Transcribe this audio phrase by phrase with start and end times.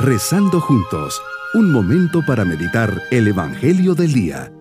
[0.00, 1.20] Rezando juntos,
[1.54, 4.52] un momento para meditar el Evangelio del Día.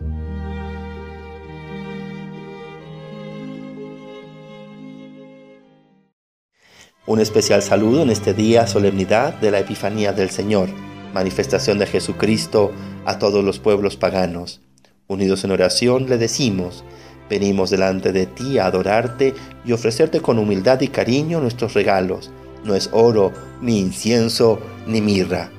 [7.05, 10.70] Un especial saludo en este día, solemnidad de la Epifanía del Señor,
[11.13, 12.71] manifestación de Jesucristo
[13.05, 14.61] a todos los pueblos paganos.
[15.05, 16.83] Unidos en oración le decimos,
[17.29, 22.31] venimos delante de ti a adorarte y ofrecerte con humildad y cariño nuestros regalos
[22.67, 23.31] no es oro,
[23.62, 25.52] ni incienso, ni mirra.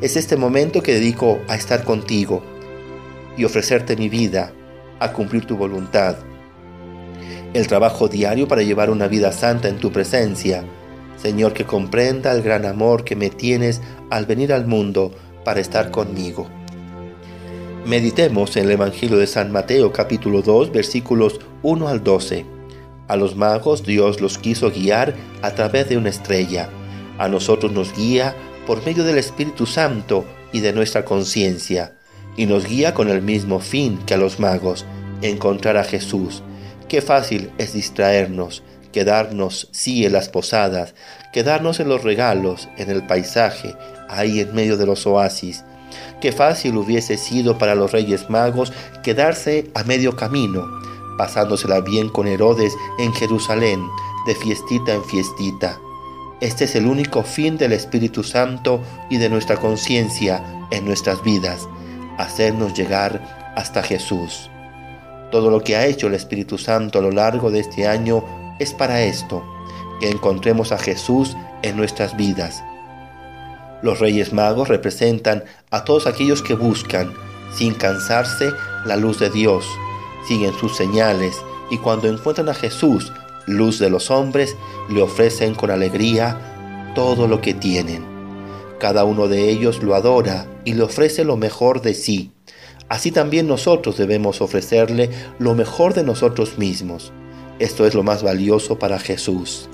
[0.00, 2.42] Es este momento que dedico a estar contigo
[3.36, 4.52] y ofrecerte mi vida,
[4.98, 6.16] a cumplir tu voluntad.
[7.52, 10.64] El trabajo diario para llevar una vida santa en tu presencia.
[11.16, 15.12] Señor, que comprenda el gran amor que me tienes al venir al mundo
[15.44, 16.48] para estar conmigo.
[17.84, 22.44] Meditemos en el Evangelio de San Mateo capítulo 2 versículos 1 al 12.
[23.08, 26.68] A los magos Dios los quiso guiar a través de una estrella.
[27.18, 28.34] A nosotros nos guía
[28.70, 31.94] por medio del Espíritu Santo y de nuestra conciencia.
[32.36, 34.86] Y nos guía con el mismo fin que a los magos,
[35.22, 36.44] encontrar a Jesús.
[36.88, 40.94] Qué fácil es distraernos, quedarnos sí en las posadas,
[41.32, 43.74] quedarnos en los regalos, en el paisaje,
[44.08, 45.64] ahí en medio de los oasis.
[46.20, 50.64] Qué fácil hubiese sido para los reyes magos quedarse a medio camino,
[51.18, 53.84] pasándosela bien con Herodes en Jerusalén,
[54.28, 55.80] de fiestita en fiestita.
[56.40, 61.68] Este es el único fin del Espíritu Santo y de nuestra conciencia en nuestras vidas,
[62.16, 64.50] hacernos llegar hasta Jesús.
[65.30, 68.24] Todo lo que ha hecho el Espíritu Santo a lo largo de este año
[68.58, 69.44] es para esto,
[70.00, 72.64] que encontremos a Jesús en nuestras vidas.
[73.82, 77.12] Los Reyes Magos representan a todos aquellos que buscan,
[77.54, 78.50] sin cansarse,
[78.86, 79.66] la luz de Dios,
[80.26, 81.36] siguen sus señales
[81.70, 83.12] y cuando encuentran a Jesús,
[83.46, 84.56] luz de los hombres,
[84.88, 88.04] le ofrecen con alegría todo lo que tienen.
[88.78, 92.32] Cada uno de ellos lo adora y le ofrece lo mejor de sí.
[92.88, 97.12] Así también nosotros debemos ofrecerle lo mejor de nosotros mismos.
[97.58, 99.68] Esto es lo más valioso para Jesús.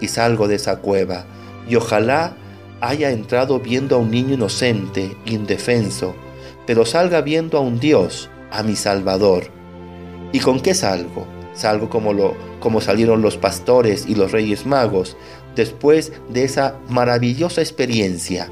[0.00, 1.26] Y salgo de esa cueva,
[1.68, 2.36] y ojalá
[2.80, 6.14] haya entrado viendo a un niño inocente, indefenso,
[6.66, 9.50] pero salga viendo a un Dios, a mi Salvador,
[10.30, 11.26] ¿Y con qué salgo?
[11.58, 15.16] Salgo como, lo, como salieron los pastores y los reyes magos
[15.56, 18.48] después de esa maravillosa experiencia.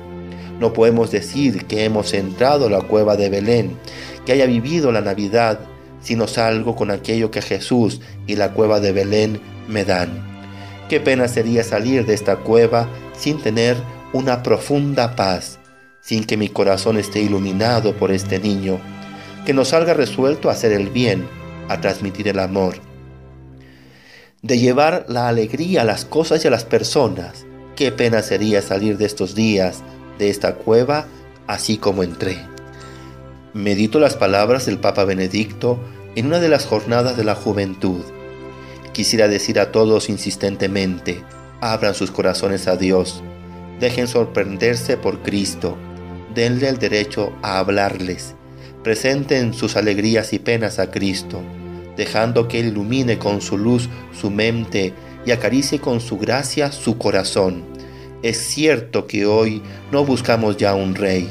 [0.59, 3.79] No podemos decir que hemos entrado a la cueva de Belén,
[4.25, 5.61] que haya vivido la Navidad,
[6.01, 10.11] sino salgo con aquello que Jesús y la cueva de Belén me dan.
[10.89, 13.77] Qué pena sería salir de esta cueva sin tener
[14.13, 15.61] una profunda paz,
[16.01, 18.81] sin que mi corazón esté iluminado por este niño,
[19.45, 21.29] que no salga resuelto a hacer el bien,
[21.69, 22.75] a transmitir el amor,
[24.47, 27.47] de llevar la alegría a las cosas y a las personas.
[27.75, 29.83] Qué pena sería salir de estos días,
[30.19, 31.09] de esta cueva,
[31.49, 32.39] así como entré.
[33.55, 35.81] Medito las palabras del Papa Benedicto
[36.15, 38.03] en una de las jornadas de la juventud.
[38.93, 41.23] Quisiera decir a todos insistentemente,
[41.61, 43.25] abran sus corazones a Dios,
[43.81, 45.77] dejen sorprenderse por Cristo,
[46.35, 48.37] denle el derecho a hablarles,
[48.85, 51.43] presenten sus alegrías y penas a Cristo,
[51.97, 54.93] dejando que ilumine con su luz su mente
[55.25, 57.65] y acaricie con su gracia su corazón.
[58.23, 59.63] Es cierto que hoy
[59.93, 61.29] no buscamos ya un rey,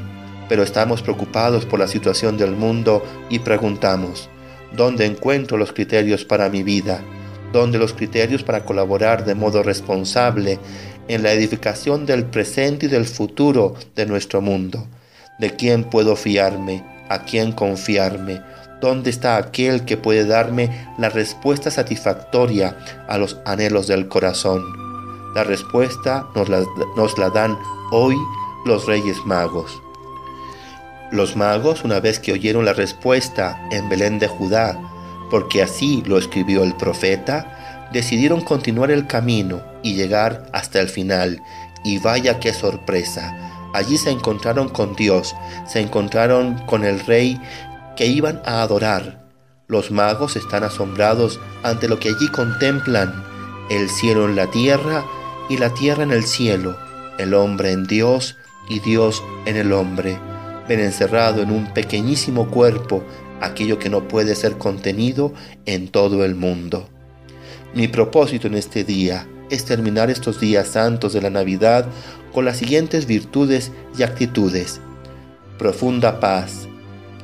[0.48, 4.30] pero estamos preocupados por la situación del mundo y preguntamos,
[4.76, 7.02] ¿dónde encuentro los criterios para mi vida?
[7.52, 10.60] ¿Dónde los criterios para colaborar de modo responsable
[11.08, 14.86] en la edificación del presente y del futuro de nuestro mundo?
[15.40, 16.84] ¿De quién puedo fiarme?
[17.10, 18.42] ¿A quién confiarme?
[18.82, 22.78] ¿Dónde está aquel que puede darme la respuesta satisfactoria
[23.08, 24.64] a los anhelos del corazón?
[25.34, 26.64] La respuesta nos la,
[26.96, 27.58] nos la dan
[27.92, 28.16] hoy
[28.66, 29.82] los reyes magos.
[31.12, 34.78] Los magos, una vez que oyeron la respuesta en Belén de Judá,
[35.30, 41.42] porque así lo escribió el profeta, decidieron continuar el camino y llegar hasta el final.
[41.84, 43.36] Y vaya qué sorpresa.
[43.74, 45.36] Allí se encontraron con Dios,
[45.68, 47.40] se encontraron con el Rey
[47.96, 49.26] que iban a adorar.
[49.68, 53.24] Los magos están asombrados ante lo que allí contemplan,
[53.70, 55.04] el cielo en la tierra
[55.50, 56.78] y la tierra en el cielo,
[57.18, 58.36] el hombre en Dios
[58.70, 60.20] y Dios en el hombre.
[60.68, 63.04] Ven encerrado en un pequeñísimo cuerpo
[63.42, 65.34] aquello que no puede ser contenido
[65.66, 66.90] en todo el mundo.
[67.74, 71.86] Mi propósito en este día es terminar estos días santos de la Navidad
[72.34, 74.82] con las siguientes virtudes y actitudes.
[75.58, 76.65] Profunda paz,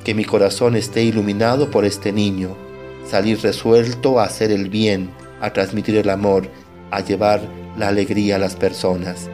[0.03, 2.55] que mi corazón esté iluminado por este niño,
[3.07, 6.49] salir resuelto a hacer el bien, a transmitir el amor,
[6.91, 7.41] a llevar
[7.77, 9.29] la alegría a las personas.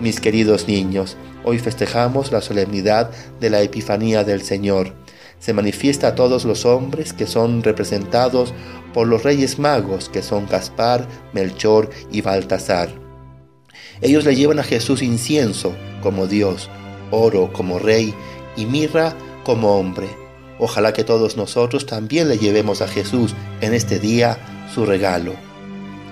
[0.00, 3.10] Mis queridos niños, hoy festejamos la solemnidad
[3.40, 4.94] de la Epifanía del Señor.
[5.38, 8.52] Se manifiesta a todos los hombres que son representados
[8.92, 12.90] por los reyes magos, que son Gaspar, Melchor y Baltasar.
[14.00, 16.70] Ellos le llevan a Jesús incienso como Dios,
[17.10, 18.14] oro como Rey
[18.56, 19.14] y mirra
[19.46, 20.08] como hombre.
[20.58, 24.38] Ojalá que todos nosotros también le llevemos a Jesús en este día
[24.74, 25.34] su regalo.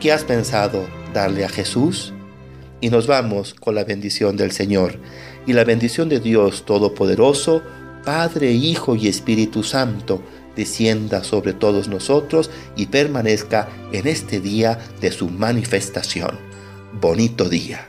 [0.00, 2.14] ¿Qué has pensado darle a Jesús?
[2.84, 4.98] y nos vamos con la bendición del Señor.
[5.46, 7.62] Y la bendición de Dios Todopoderoso,
[8.04, 10.20] Padre, Hijo y Espíritu Santo,
[10.54, 16.38] descienda sobre todos nosotros y permanezca en este día de su manifestación.
[17.00, 17.88] Bonito día.